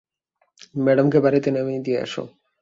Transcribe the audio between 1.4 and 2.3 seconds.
নামিয়ে দিয়ে আসো।